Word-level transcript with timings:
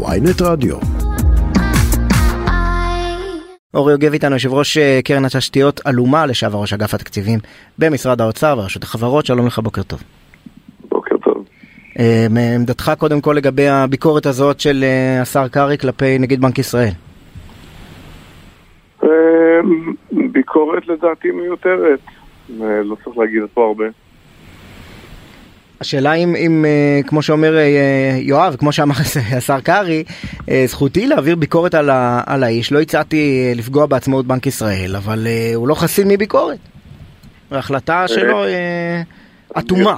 ויינט 0.00 0.42
רדיו. 0.42 0.76
אורי 3.74 3.92
יוגב 3.92 4.12
איתנו, 4.12 4.34
יושב 4.34 4.52
ראש 4.52 4.78
אה, 4.78 5.00
קרן 5.04 5.24
התשתיות 5.24 5.80
אלומה, 5.86 6.26
לשעבר 6.26 6.58
ראש 6.58 6.72
אגף 6.72 6.94
התקציבים 6.94 7.38
במשרד 7.78 8.20
האוצר 8.20 8.54
ורשות 8.58 8.82
החברות, 8.82 9.26
שלום 9.26 9.46
לך, 9.46 9.58
בוקר 9.58 9.82
טוב. 9.82 10.02
בוקר 10.88 11.16
טוב. 11.16 11.44
אה, 11.98 12.26
עמדתך 12.56 12.92
קודם 12.98 13.20
כל 13.20 13.32
לגבי 13.32 13.68
הביקורת 13.68 14.26
הזאת 14.26 14.60
של 14.60 14.84
אה, 14.84 15.22
השר 15.22 15.48
קרעי 15.48 15.78
כלפי 15.78 16.18
נגיד 16.18 16.40
בנק 16.40 16.58
ישראל. 16.58 16.92
ביקורת 20.12 20.88
לדעתי 20.88 21.30
מיותרת, 21.30 22.00
לא 22.58 22.96
צריך 23.04 23.18
להגיד 23.18 23.42
פה 23.54 23.66
הרבה. 23.66 23.84
השאלה 25.82 26.12
אם, 26.12 26.36
אם 26.36 26.64
כמו 27.06 27.22
שאומר 27.22 27.54
יואב, 28.16 28.56
כמו 28.58 28.72
שאמר 28.72 28.94
השר 29.36 29.60
קרעי, 29.60 30.04
זכותי 30.66 31.06
להעביר 31.06 31.36
ביקורת 31.36 31.74
על, 31.74 31.90
ה, 31.90 32.22
על 32.26 32.42
האיש, 32.42 32.72
לא 32.72 32.80
הצעתי 32.80 33.52
לפגוע 33.56 33.86
בעצמאות 33.86 34.26
בנק 34.26 34.46
ישראל, 34.46 34.96
אבל 34.96 35.26
הוא 35.54 35.68
לא 35.68 35.74
חסין 35.74 36.08
מביקורת. 36.08 36.58
ההחלטה 37.50 38.08
שלו 38.08 38.44
אטומה. 39.58 39.96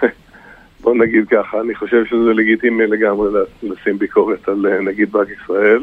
בוא 0.82 0.94
נגיד 0.94 1.28
ככה, 1.30 1.60
אני 1.60 1.74
חושב 1.74 2.04
שזה 2.04 2.34
לגיטימי 2.34 2.86
לגמרי 2.86 3.28
לשים 3.62 3.98
ביקורת 3.98 4.48
על 4.48 4.66
נגיד 4.80 5.12
בנק 5.12 5.28
ישראל, 5.42 5.80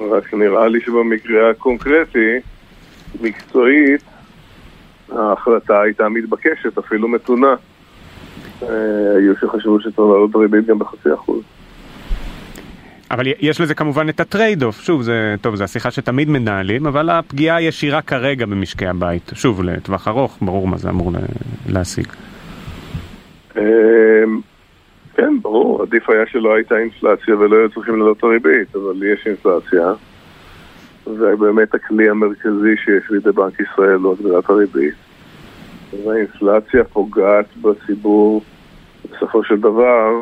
רק 0.00 0.34
נראה 0.34 0.68
לי 0.68 0.80
שבמקרה 0.80 1.50
הקונקרטי, 1.50 2.38
מקצועית, 3.20 4.02
ההחלטה 5.18 5.82
הייתה 5.82 6.08
מתבקשת, 6.08 6.78
אפילו 6.78 7.08
מתונה. 7.08 7.54
היו 8.60 9.36
שחשבו 9.40 9.80
שצריך 9.80 9.98
לעלות 9.98 10.36
ריבית 10.36 10.66
גם 10.66 10.78
בחצי 10.78 11.14
אחוז. 11.14 11.42
אבל 13.10 13.24
יש 13.40 13.60
לזה 13.60 13.74
כמובן 13.74 14.08
את 14.08 14.20
ה 14.20 14.27
trade 14.27 14.62
off, 14.62 14.80
שוב, 14.80 15.02
זה, 15.02 15.34
טוב, 15.40 15.54
זו 15.54 15.64
השיחה 15.64 15.90
שתמיד 15.90 16.28
מנהלים, 16.28 16.86
אבל 16.86 17.10
הפגיעה 17.10 17.56
הישירה 17.56 18.02
כרגע 18.02 18.46
במשקי 18.46 18.86
הבית, 18.86 19.30
שוב, 19.34 19.62
לטווח 19.62 20.08
ארוך, 20.08 20.38
ברור 20.42 20.68
מה 20.68 20.76
זה 20.76 20.90
אמור 20.90 21.12
להשיג. 21.68 22.06
כן, 25.14 25.38
ברור, 25.42 25.82
עדיף 25.82 26.10
היה 26.10 26.26
שלא 26.26 26.54
הייתה 26.54 26.78
אינפלציה 26.78 27.36
ולא 27.36 27.56
היו 27.56 27.70
צריכים 27.70 27.98
לעלות 27.98 28.18
את 28.18 28.22
הריבית, 28.22 28.76
אבל 28.76 29.02
יש 29.02 29.26
אינפלציה, 29.26 29.92
ובאמת 31.06 31.74
הכלי 31.74 32.08
המרכזי 32.08 32.76
שיש 32.84 33.10
בידי 33.10 33.32
בנק 33.32 33.60
ישראל 33.60 33.98
הוא 33.98 34.16
הגדלת 34.18 34.50
הריבית, 34.50 34.94
והאינפלציה 36.04 36.84
פוגעת 36.84 37.56
בציבור 37.62 38.42
בסופו 39.12 39.44
של 39.44 39.56
דבר 39.56 40.20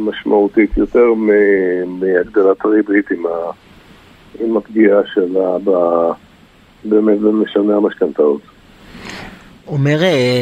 משמעותית 0.00 0.76
יותר 0.76 1.06
מהגדלת 1.86 2.64
הריבית 2.64 3.10
עם, 3.10 3.26
ה, 3.26 3.30
עם 4.40 4.56
הפגיעה 4.56 5.00
שלה 5.14 5.58
ב, 5.64 5.70
באמת 6.84 7.18
במשנה 7.18 7.76
המשכנתאות. 7.76 8.40
אומר 9.66 9.98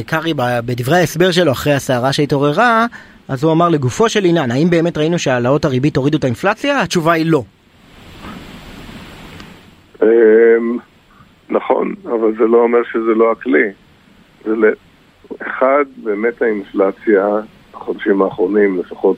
קרעי 0.06 0.34
בדברי 0.36 0.96
ההסבר 0.96 1.30
שלו 1.30 1.52
אחרי 1.52 1.72
הסערה 1.72 2.12
שהתעוררה, 2.12 2.86
אז 3.28 3.44
הוא 3.44 3.52
אמר 3.52 3.68
לגופו 3.68 4.08
של 4.08 4.24
עניין, 4.24 4.50
האם 4.50 4.70
באמת 4.70 4.98
ראינו 4.98 5.18
שהעלאות 5.18 5.64
הריבית 5.64 5.96
הורידו 5.96 6.18
את 6.18 6.24
האינפלציה? 6.24 6.82
התשובה 6.82 7.12
היא 7.12 7.26
לא. 7.26 7.42
נכון, 11.50 11.94
אבל 12.04 12.32
זה 12.38 12.44
לא 12.44 12.62
אומר 12.62 12.78
שזה 12.92 13.14
לא 13.16 13.32
הכלי. 13.32 13.68
אחד, 15.42 15.84
באמת 15.96 16.42
האינפלציה, 16.42 17.28
בחודשים 17.72 18.22
האחרונים, 18.22 18.80
לפחות 18.80 19.16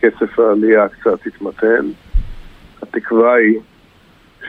קצב 0.00 0.40
העלייה 0.42 0.88
קצת 0.88 1.26
התמתן. 1.26 1.86
התקווה 2.82 3.34
היא 3.34 3.60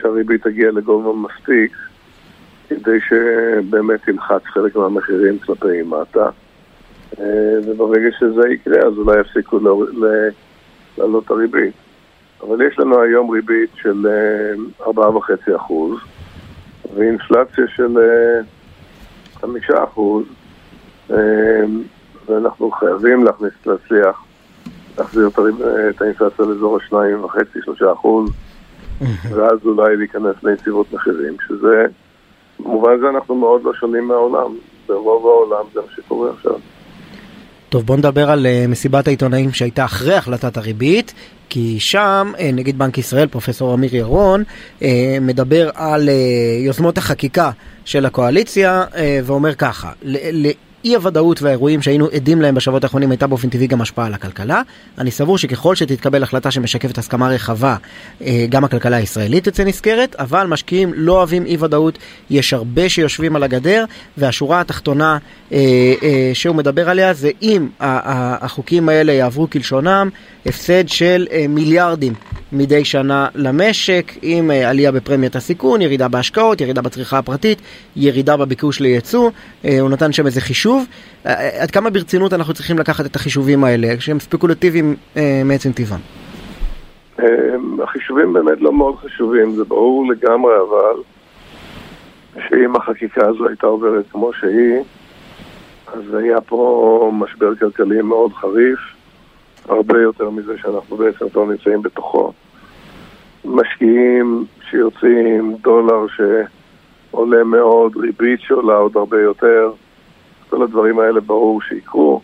שהריבית 0.00 0.42
תגיע 0.42 0.70
לגובה 0.70 1.28
מספיק 1.28 1.76
כדי 2.68 2.98
שבאמת 3.00 4.00
תלחץ 4.04 4.42
חלק 4.44 4.76
מהמחירים 4.76 5.38
כלפי 5.38 5.82
מטה. 5.82 6.28
וברגע 7.66 8.08
שזה 8.18 8.48
יקרה, 8.48 8.78
אז 8.78 8.98
אולי 8.98 9.20
יפסיקו 9.20 9.58
לעלות 10.98 11.24
את 11.24 11.30
הריבית. 11.30 11.74
אבל 12.40 12.66
יש 12.66 12.78
לנו 12.78 13.02
היום 13.02 13.30
ריבית 13.30 13.70
של 13.82 14.06
4.5% 14.80 14.90
ואינפלציה 16.96 17.64
של 17.76 17.98
5%, 19.44 19.46
ואנחנו 22.26 22.70
חייבים 22.70 23.24
להכניס, 23.24 23.52
להצליח 23.66 24.24
להחזיר 24.98 25.28
את 25.90 26.00
האינפלציה 26.02 26.44
לאזור 26.44 26.78
ה-2.5-3%, 26.92 28.06
ואז 29.34 29.58
אולי 29.64 29.96
להיכנס 29.96 30.34
ליציבות 30.42 30.92
מחירים, 30.92 31.36
שזה, 31.48 31.86
במובן 32.60 32.92
הזה 32.92 33.08
אנחנו 33.08 33.34
מאוד 33.34 33.62
לא 33.64 33.74
שונים 33.74 34.08
מהעולם. 34.08 34.54
ברוב 34.86 35.26
העולם 35.26 35.64
זה 35.72 35.80
מה 35.80 35.86
שקורה 35.96 36.30
עכשיו. 36.30 36.54
טוב, 37.72 37.86
בוא 37.86 37.96
נדבר 37.96 38.30
על 38.30 38.46
uh, 38.46 38.68
מסיבת 38.70 39.06
העיתונאים 39.06 39.52
שהייתה 39.52 39.84
אחרי 39.84 40.14
החלטת 40.14 40.56
הריבית, 40.56 41.14
כי 41.48 41.80
שם 41.80 42.32
uh, 42.36 42.42
נגיד 42.52 42.78
בנק 42.78 42.98
ישראל, 42.98 43.26
פרופסור 43.26 43.74
אמיר 43.74 43.96
ירון, 43.96 44.44
uh, 44.78 44.82
מדבר 45.20 45.70
על 45.74 46.08
יוזמות 46.64 46.98
החקיקה 46.98 47.50
של 47.84 48.06
הקואליציה, 48.06 48.84
ואומר 49.24 49.54
ככה, 49.54 49.92
אי 50.84 50.94
הוודאות 50.94 51.42
והאירועים 51.42 51.82
שהיינו 51.82 52.08
עדים 52.12 52.42
להם 52.42 52.54
בשבועות 52.54 52.84
האחרונים 52.84 53.10
הייתה 53.10 53.26
באופן 53.26 53.48
טבעי 53.48 53.66
גם 53.66 53.80
השפעה 53.80 54.06
על 54.06 54.14
הכלכלה. 54.14 54.62
אני 54.98 55.10
סבור 55.10 55.38
שככל 55.38 55.74
שתתקבל 55.74 56.22
החלטה 56.22 56.50
שמשקפת 56.50 56.98
הסכמה 56.98 57.28
רחבה, 57.28 57.76
גם 58.48 58.64
הכלכלה 58.64 58.96
הישראלית 58.96 59.48
תצא 59.48 59.64
נזכרת, 59.64 60.16
אבל 60.18 60.46
משקיעים 60.46 60.92
לא 60.94 61.12
אוהבים 61.12 61.46
אי 61.46 61.56
ודאות, 61.60 61.98
יש 62.30 62.52
הרבה 62.52 62.88
שיושבים 62.88 63.36
על 63.36 63.42
הגדר, 63.42 63.84
והשורה 64.16 64.60
התחתונה 64.60 65.18
שהוא 66.34 66.56
מדבר 66.56 66.90
עליה 66.90 67.14
זה 67.14 67.30
אם 67.42 67.68
החוקים 67.80 68.88
האלה 68.88 69.12
יעברו 69.12 69.50
כלשונם, 69.50 70.08
הפסד 70.46 70.88
של 70.88 71.26
מיליארדים 71.48 72.14
מדי 72.52 72.84
שנה 72.84 73.28
למשק, 73.34 74.12
עם 74.22 74.50
עלייה 74.50 74.92
בפרמיית 74.92 75.36
הסיכון, 75.36 75.82
ירידה 75.82 76.08
בהשקעות, 76.08 76.60
ירידה 76.60 76.82
בצריכה 76.82 77.18
הפרטית, 77.18 77.62
ירידה 77.96 78.36
בביקוש 78.36 78.80
לייצוא, 78.80 79.30
הוא 79.62 79.90
נתן 79.90 80.12
שם 80.12 80.26
איזה 80.26 80.40
חישוב. 80.40 80.86
עד 81.58 81.70
כמה 81.72 81.90
ברצינות 81.90 82.32
אנחנו 82.32 82.54
צריכים 82.54 82.78
לקחת 82.78 83.06
את 83.06 83.16
החישובים 83.16 83.64
האלה, 83.64 83.88
שהם 84.00 84.20
ספקולטיביים 84.20 84.96
מעצם 85.44 85.72
טבעם? 85.72 86.00
החישובים 87.82 88.32
באמת 88.32 88.60
לא 88.60 88.72
מאוד 88.72 88.96
חשובים, 88.96 89.54
זה 89.54 89.64
ברור 89.64 90.12
לגמרי, 90.12 90.52
אבל 90.68 91.02
שאם 92.48 92.76
החקיקה 92.76 93.28
הזו 93.28 93.48
הייתה 93.48 93.66
עוברת 93.66 94.04
כמו 94.12 94.30
שהיא, 94.40 94.80
אז 95.86 96.14
היה 96.14 96.40
פה 96.40 97.10
משבר 97.14 97.54
כלכלי 97.54 98.02
מאוד 98.02 98.32
חריף, 98.32 98.78
הרבה 99.68 100.02
יותר 100.02 100.30
מזה 100.30 100.52
שאנחנו 100.62 100.96
בעצם 100.96 101.28
כבר 101.28 101.44
נמצאים 101.44 101.82
בתוכו. 101.82 102.32
משקיעים 103.44 104.44
שיוצאים, 104.70 105.56
דולר 105.62 106.06
שעולה 106.16 107.44
מאוד, 107.44 107.96
ריבית 107.96 108.40
שעולה 108.40 108.74
עוד 108.74 108.96
הרבה 108.96 109.20
יותר, 109.20 109.72
כל 110.48 110.62
הדברים 110.62 110.98
האלה 110.98 111.20
ברור 111.20 111.62
שיקרו. 111.62 112.20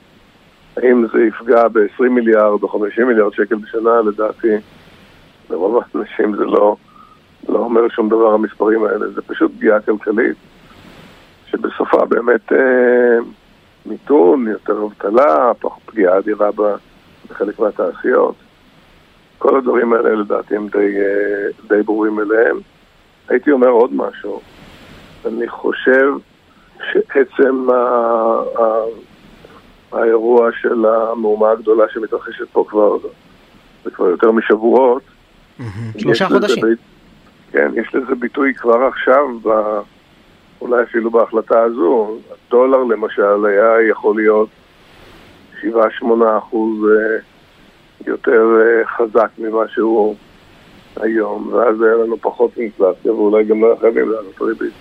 האם 0.76 1.06
זה 1.12 1.22
יפגע 1.22 1.68
ב-20 1.68 2.08
מיליארד 2.10 2.62
או 2.62 2.68
50 2.68 3.08
מיליארד 3.08 3.32
שקל 3.32 3.54
בשנה, 3.54 4.00
לדעתי, 4.00 4.54
לרוב 5.50 5.82
האנשים 5.94 6.36
זה 6.36 6.44
לא, 6.44 6.76
לא 7.48 7.58
אומר 7.58 7.88
שום 7.88 8.08
דבר 8.08 8.34
המספרים 8.34 8.84
האלה, 8.84 9.08
זה 9.08 9.22
פשוט 9.22 9.52
פגיעה 9.56 9.80
כלכלית, 9.80 10.36
שבסופה 11.46 12.04
באמת 12.04 12.52
אה, 12.52 13.18
מיתון, 13.86 14.46
יותר 14.46 14.82
אבטלה, 14.84 15.52
פגיעה 15.86 16.18
אדירה 16.18 16.50
בחלק 17.30 17.58
מהתעשיות. 17.58 18.34
כל 19.38 19.56
הדברים 19.56 19.92
האלה 19.92 20.10
לדעתי 20.10 20.56
הם 20.56 20.68
די, 20.68 20.94
די 21.68 21.82
ברורים 21.82 22.20
אליהם. 22.20 22.56
הייתי 23.28 23.50
אומר 23.50 23.68
עוד 23.68 23.90
משהו. 23.94 24.40
אני 25.26 25.48
חושב 25.48 26.12
שעצם 26.92 27.70
ה... 27.70 27.74
ה... 28.60 28.82
האירוע 29.92 30.50
של 30.60 30.86
המהומה 30.86 31.50
הגדולה 31.50 31.84
שמתרחשת 31.92 32.48
פה 32.52 32.64
כבר, 32.68 32.96
זה 33.84 33.90
כבר 33.90 34.08
יותר 34.08 34.32
משבועות. 34.32 35.02
שלושה 35.98 36.28
חודשים. 36.28 36.64
ב... 36.64 36.66
כן, 37.52 37.70
יש 37.74 37.94
לזה 37.94 38.14
ביטוי 38.14 38.54
כבר 38.54 38.84
עכשיו, 38.84 39.38
ב... 39.42 39.48
אולי 40.60 40.82
אפילו 40.82 41.10
בהחלטה 41.10 41.62
הזו. 41.62 42.18
הדולר 42.48 42.84
למשל 42.84 43.46
היה 43.46 43.88
יכול 43.90 44.16
להיות 44.16 44.48
7-8 45.62 45.64
אחוז 46.38 46.86
יותר 48.06 48.46
חזק 48.96 49.28
ממה 49.38 49.68
שהוא 49.68 50.16
היום, 51.00 51.52
ואז 51.52 51.82
היה 51.82 51.94
לנו 51.94 52.16
פחות 52.20 52.50
אינפלציה, 52.56 53.12
ואולי 53.12 53.44
גם 53.44 53.60
לא 53.60 53.76
חייבים 53.80 54.10
לעלות 54.10 54.40
ריבית. 54.40 54.72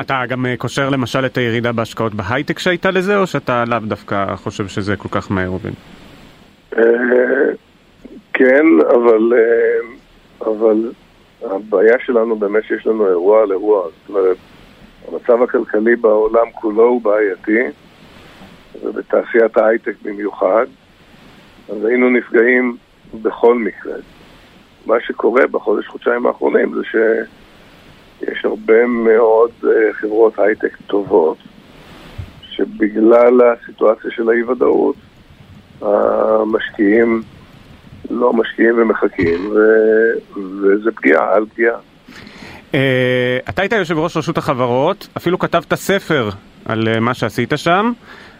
אתה 0.00 0.22
גם 0.28 0.46
קושר 0.58 0.90
למשל 0.90 1.26
את 1.26 1.36
הירידה 1.36 1.72
בהשקעות 1.72 2.14
בהייטק 2.14 2.58
שהייתה 2.58 2.90
לזה, 2.90 3.18
או 3.18 3.26
שאתה 3.26 3.64
לאו 3.66 3.78
דווקא 3.78 4.36
חושב 4.36 4.66
שזה 4.68 4.96
כל 4.96 5.08
כך 5.08 5.30
מהר 5.30 5.48
עובד? 5.48 5.70
כן, 8.32 8.66
אבל, 8.94 9.32
אבל 10.40 10.92
הבעיה 11.42 11.96
שלנו 12.06 12.36
באמת 12.36 12.64
שיש 12.64 12.86
לנו 12.86 13.08
אירוע 13.08 13.42
על 13.42 13.52
אירוע. 13.52 13.82
זאת 13.82 14.08
אומרת, 14.08 14.36
המצב 15.08 15.42
הכלכלי 15.42 15.96
בעולם 15.96 16.50
כולו 16.54 16.82
הוא 16.82 17.02
בעייתי, 17.02 17.62
ובתעשיית 18.84 19.56
ההייטק 19.56 19.94
במיוחד, 20.02 20.66
אז 21.68 21.84
היינו 21.84 22.10
נפגעים 22.10 22.76
בכל 23.22 23.58
מקרה. 23.58 23.94
מה 24.86 24.94
שקורה 25.06 25.46
בחודש-חודשיים 25.46 26.26
האחרונים 26.26 26.74
זה 26.74 26.80
שיש 26.84 28.44
הרבה 28.44 28.86
מאוד 28.86 29.50
אה, 29.64 29.92
חברות 29.92 30.38
הייטק 30.38 30.76
טובות, 30.86 31.38
שבגלל 32.50 33.40
הסיטואציה 33.40 34.10
של 34.10 34.28
האי-ודאות, 34.28 34.96
המשקיעים 35.82 37.22
לא 38.10 38.32
משקיעים 38.32 38.74
ומחכים, 38.78 39.50
ו... 39.50 39.58
וזה 40.36 40.90
פגיעה 40.92 41.34
על 41.34 41.46
פגיעה. 41.46 41.76
Uh, 42.72 42.76
אתה 43.48 43.62
היית 43.62 43.72
יושב 43.72 43.98
ראש 43.98 44.16
רשות 44.16 44.38
החברות, 44.38 45.08
אפילו 45.16 45.38
כתבת 45.38 45.74
ספר 45.74 46.30
על 46.64 46.88
uh, 46.96 47.00
מה 47.00 47.14
שעשית 47.14 47.52
שם. 47.56 47.92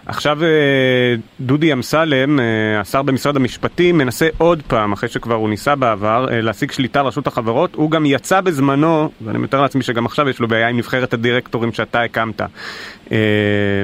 עכשיו 0.07 0.39
אה, 0.43 1.15
דודי 1.41 1.73
אמסלם, 1.73 2.41
אה, 2.41 2.81
השר 2.81 3.03
במשרד 3.03 3.37
המשפטים, 3.37 3.99
מנסה 3.99 4.29
עוד 4.39 4.63
פעם, 4.63 4.93
אחרי 4.93 5.09
שכבר 5.09 5.35
הוא 5.35 5.49
ניסה 5.49 5.77
בעבר, 5.77 6.27
אה, 6.31 6.41
להשיג 6.41 6.71
שליטה 6.71 7.01
על 7.01 7.07
רשות 7.07 7.27
החברות. 7.27 7.75
הוא 7.75 7.91
גם 7.91 8.07
יצא 8.07 8.41
בזמנו, 8.41 9.11
ואני 9.25 9.39
מתאר 9.39 9.63
לעצמי 9.63 9.83
שגם 9.83 10.07
עכשיו 10.07 10.29
יש 10.29 10.41
לו 10.41 10.49
בעיה 10.49 10.69
עם 10.69 10.77
נבחרת 10.77 11.15
הדירקטורים 11.15 11.73
שאתה 11.73 12.03
הקמת. 12.03 12.41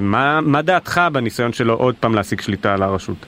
מה, 0.02 0.40
מה 0.40 0.62
דעתך 0.62 1.00
בניסיון 1.12 1.52
שלו 1.52 1.74
עוד 1.74 1.94
פעם 2.00 2.14
להשיג 2.14 2.40
שליטה 2.40 2.74
על 2.74 2.82
הרשות? 2.82 3.26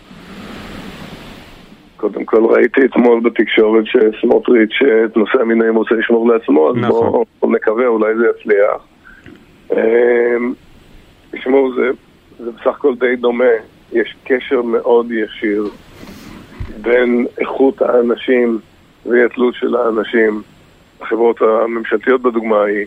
קודם 1.97 2.25
כל 2.25 2.45
ראיתי 2.45 2.81
אתמול 2.85 3.21
בתקשורת 3.21 3.85
שסמוטריץ' 3.87 4.79
את 5.05 5.17
נושא 5.17 5.41
המינויים 5.41 5.77
רוצה 5.77 5.95
לשמור 5.95 6.29
לעצמו, 6.29 6.71
אז 6.71 6.77
נכון. 6.77 7.25
בואו 7.41 7.53
נקווה, 7.53 7.87
אולי 7.87 8.15
זה 8.17 8.25
יצליח. 8.31 8.87
תשמעו, 11.31 11.75
זה 11.75 11.91
זה 12.39 12.51
בסך 12.51 12.67
הכל 12.67 12.95
די 12.95 13.17
דומה. 13.17 13.45
יש 13.93 14.17
קשר 14.25 14.63
מאוד 14.63 15.07
ישיר 15.13 15.69
בין 16.81 17.27
איכות 17.39 17.83
האנשים 17.83 18.59
ואי 19.07 19.21
של 19.53 19.77
האנשים. 19.77 20.43
החברות 21.01 21.43
הממשלתיות 21.43 22.23
בדוגמה 22.23 22.63
היא, 22.65 22.87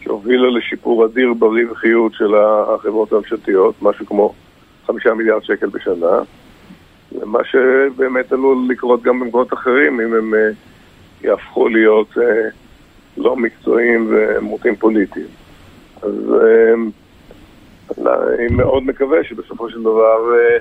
שהובילה 0.00 0.50
לשיפור 0.50 1.04
אדיר 1.04 1.34
ברווחיות 1.34 2.14
של 2.14 2.34
החברות 2.34 3.12
הממשלתיות, 3.12 3.74
משהו 3.82 4.06
כמו 4.06 4.34
חמישה 4.86 5.14
מיליארד 5.14 5.44
שקל 5.44 5.66
בשנה, 5.66 6.20
ומה 7.12 7.38
שבאמת 7.44 8.32
עלול 8.32 8.58
לקרות 8.68 9.02
גם 9.02 9.20
במקומות 9.20 9.52
אחרים 9.52 10.00
אם 10.00 10.14
הם 10.14 10.34
uh, 10.34 11.26
יהפכו 11.26 11.68
להיות 11.68 12.08
uh, 12.16 12.20
לא 13.16 13.36
מקצועיים 13.36 14.06
ומוטים 14.10 14.76
פוליטיים. 14.76 15.26
אז 16.02 16.12
uh, 16.28 17.05
אני 17.98 18.46
מאוד 18.50 18.82
מקווה 18.82 19.24
שבסופו 19.24 19.70
של 19.70 19.80
דבר, 19.80 20.34
אה, 20.34 20.58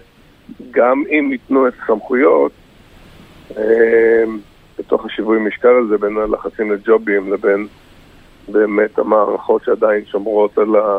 גם 0.72 1.04
אם 1.10 1.30
ייתנו 1.32 1.68
את 1.68 1.74
הסמכויות, 1.84 2.52
אה, 3.58 4.24
בתוך 4.80 5.06
השיווי 5.06 5.40
משקל 5.40 5.76
הזה 5.86 5.98
בין 5.98 6.18
הלחצים 6.18 6.72
לג'ובים 6.72 7.34
לבין 7.34 7.68
באמת 8.48 9.00
המערכות 9.00 9.64
שעדיין 9.64 10.06
שומרות 10.06 10.58
על, 10.58 10.76
ה, 10.76 10.98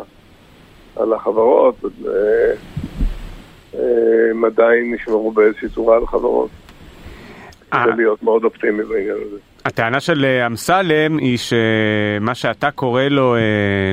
על 0.97 1.13
החברות, 1.13 1.85
אה, 2.07 2.53
הם 4.31 4.45
עדיין 4.45 4.95
נשמרו 4.95 5.33
באיזושהי 5.33 5.69
צורה 5.69 5.97
על 5.97 6.03
החברות. 6.03 6.51
כדי 7.71 7.97
להיות 7.97 8.23
מאוד 8.23 8.45
אופטימי 8.45 8.85
בעניין 8.85 9.17
הזה. 9.27 9.37
הטענה 9.77 10.01
של 10.01 10.25
אה, 10.25 10.47
אמסלם 10.47 11.19
היא 11.19 11.39
שמה 11.39 12.35
שאתה 12.35 12.71
קורא 12.71 13.03
לו 13.03 13.37
אה, 13.37 13.41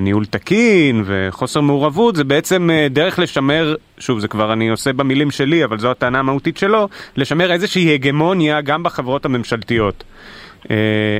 ניהול 0.01 0.25
תקין 0.25 1.03
וחוסר 1.05 1.61
מעורבות 1.61 2.15
זה 2.15 2.23
בעצם 2.23 2.69
אה, 2.69 2.87
דרך 2.89 3.19
לשמר, 3.19 3.75
שוב 3.97 4.19
זה 4.19 4.27
כבר 4.27 4.53
אני 4.53 4.69
עושה 4.69 4.93
במילים 4.93 5.31
שלי 5.31 5.63
אבל 5.63 5.77
זו 5.79 5.91
הטענה 5.91 6.19
המהותית 6.19 6.57
שלו, 6.57 6.87
לשמר 7.17 7.51
איזושהי 7.51 7.93
הגמוניה 7.93 8.61
גם 8.61 8.83
בחברות 8.83 9.25
הממשלתיות. 9.25 10.03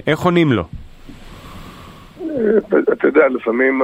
איך 0.07 0.19
עונים 0.19 0.53
לו? 0.53 0.63
אתה 2.93 3.07
יודע, 3.07 3.27
לפעמים 3.27 3.81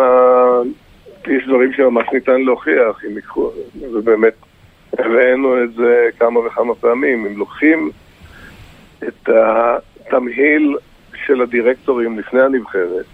יש 1.28 1.48
דברים 1.48 1.74
שממש 1.74 2.08
ניתן 2.14 2.42
להוכיח, 2.42 3.04
אם 3.08 3.18
יקחו, 3.18 3.52
ובאמת 3.94 4.34
הבאנו 4.94 5.64
את 5.64 5.74
זה 5.74 6.10
כמה 6.20 6.40
וכמה 6.40 6.76
פעמים, 6.76 7.26
אם 7.26 7.38
לוקחים 7.38 7.90
את 9.08 9.30
התמהיל 10.10 10.78
של 11.26 11.42
הדירקטורים 11.42 12.20
לפני 12.20 12.42
הנבחרת, 12.42 13.06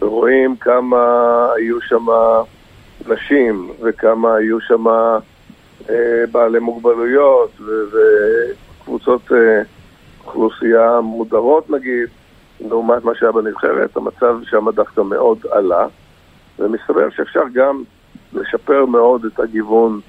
רואים 0.00 0.56
כמה 0.56 1.46
היו 1.56 1.80
שם 1.80 2.06
נשים 3.08 3.70
וכמה 3.82 4.34
היו 4.34 4.60
שם 4.60 4.86
אה, 5.90 6.24
בעלי 6.32 6.58
מוגבלויות 6.58 7.50
וקבוצות 7.60 9.32
אה, 9.32 9.62
אוכלוסייה 10.24 11.00
מודרות 11.00 11.70
נגיד, 11.70 12.08
לעומת 12.60 13.04
מה 13.04 13.12
שהיה 13.14 13.32
בנבחרת, 13.32 13.96
המצב 13.96 14.36
שם 14.50 14.70
דווקא 14.70 15.00
מאוד 15.00 15.38
עלה, 15.50 15.86
ומסתבר 16.58 17.10
שאפשר 17.10 17.42
גם 17.52 17.82
לשפר 18.32 18.86
מאוד 18.86 19.24
את 19.24 19.40
הגיוון 19.40 20.00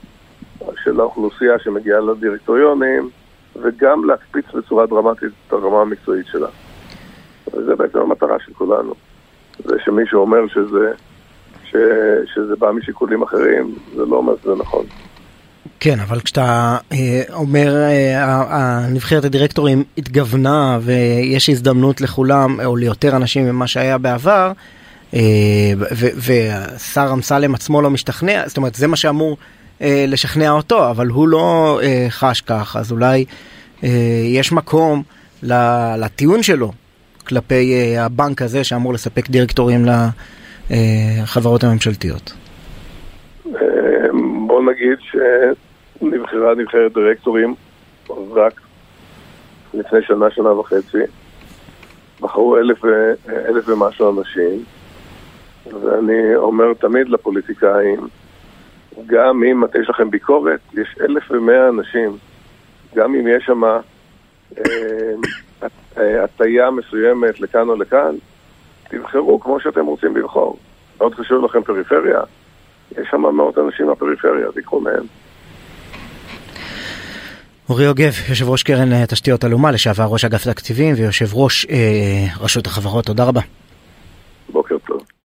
של 0.83 0.99
האוכלוסייה 0.99 1.59
שמגיעה 1.59 1.99
לדירקטוריונים 1.99 3.09
וגם 3.61 4.05
להקפיץ 4.05 4.45
בצורה 4.53 4.85
דרמטית 4.85 5.29
את 5.47 5.53
הרמה 5.53 5.81
המקצועית 5.81 6.25
שלה. 6.27 6.47
וזה 7.53 7.75
בעצם 7.75 7.99
המטרה 7.99 8.37
של 8.45 8.53
כולנו. 8.53 8.93
זה 9.65 9.75
שמישהו 9.85 10.21
אומר 10.21 10.47
שזה, 10.47 10.91
ש, 11.63 11.75
שזה 12.33 12.55
בא 12.55 12.71
משיקולים 12.71 13.23
אחרים, 13.23 13.75
זה 13.95 14.05
לא 14.05 14.15
אומר 14.15 14.33
שזה 14.43 14.55
נכון. 14.55 14.85
כן, 15.79 15.99
אבל 15.99 16.19
כשאתה 16.19 16.77
אה, 16.91 17.21
אומר 17.33 17.75
אה, 17.75 18.87
נבחרת 18.89 19.25
הדירקטורים 19.25 19.83
התגוונה 19.97 20.79
ויש 20.81 21.49
הזדמנות 21.49 22.01
לכולם 22.01 22.59
או 22.65 22.75
ליותר 22.75 23.15
אנשים 23.15 23.45
ממה 23.45 23.67
שהיה 23.67 23.97
בעבר, 23.97 24.51
אה, 25.13 25.19
והשר 26.15 27.09
אמסלם 27.13 27.55
עצמו 27.55 27.81
לא 27.81 27.89
משתכנע, 27.89 28.43
זאת 28.47 28.57
אומרת 28.57 28.75
זה 28.75 28.87
מה 28.87 28.95
שאמור 28.95 29.37
אה, 29.83 30.05
לשכנע 30.07 30.51
אותו, 30.51 30.89
אבל 30.89 31.07
הוא 31.07 31.27
לא 31.27 31.79
אה, 31.83 32.05
חש 32.09 32.41
כך, 32.41 32.75
אז 32.79 32.91
אולי 32.91 33.25
אה, 33.83 33.89
יש 34.25 34.51
מקום 34.51 35.03
לטיעון 35.97 36.43
שלו 36.43 36.71
כלפי 37.27 37.73
אה, 37.73 38.05
הבנק 38.05 38.41
הזה 38.41 38.63
שאמור 38.63 38.93
לספק 38.93 39.29
דירקטורים 39.29 39.85
לחברות 40.69 41.63
הממשלתיות. 41.63 42.33
אה, 43.55 43.61
בוא 44.47 44.61
נגיד 44.71 44.97
שנבחרה 45.01 46.55
נבחרת 46.55 46.93
דירקטורים 46.93 47.55
רק 48.09 48.61
לפני 49.73 49.99
שנה, 50.07 50.25
שנה 50.31 50.51
וחצי. 50.51 50.97
בחרו 52.21 52.57
אלף, 52.57 52.85
אלף 53.47 53.69
ומשהו 53.69 54.19
אנשים, 54.19 54.63
ואני 55.65 56.35
אומר 56.35 56.73
תמיד 56.73 57.09
לפוליטיקאים, 57.09 58.07
גם 59.05 59.43
אם 59.43 59.63
יש 59.81 59.89
לכם 59.89 60.11
ביקורת, 60.11 60.59
יש 60.73 60.95
אלף 61.01 61.31
ומאה 61.31 61.69
אנשים, 61.69 62.17
גם 62.95 63.15
אם 63.15 63.27
יש 63.27 63.43
שם 63.45 63.63
אה, 65.97 66.23
הטיה 66.23 66.71
מסוימת 66.71 67.39
לכאן 67.39 67.69
או 67.69 67.75
לכאן, 67.75 68.15
תבחרו 68.89 69.39
כמו 69.39 69.59
שאתם 69.59 69.85
רוצים 69.85 70.17
לבחור. 70.17 70.57
מאוד 70.97 71.15
חשוב 71.15 71.45
לכם 71.45 71.63
פריפריה, 71.63 72.19
יש 72.91 73.07
שם 73.11 73.21
מאות 73.21 73.57
אנשים 73.57 73.87
מהפריפריה, 73.87 74.51
תיקחו 74.51 74.79
מהם. 74.79 75.03
אורי 77.69 77.83
יוגב, 77.83 78.11
יושב 78.29 78.49
ראש 78.49 78.63
קרן 78.63 78.93
אה, 78.93 79.05
תשתיות 79.05 79.45
אלומה, 79.45 79.71
לשעבר 79.71 80.03
ראש 80.03 80.25
אגף 80.25 80.47
תקציבים 80.47 80.95
ויושב 80.97 81.33
ראש 81.33 81.65
אה, 81.69 82.25
רשות 82.39 82.67
החברות, 82.67 83.05
תודה 83.05 83.23
רבה. 83.23 83.41